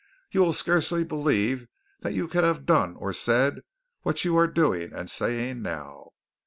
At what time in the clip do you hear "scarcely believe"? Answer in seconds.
0.53-1.67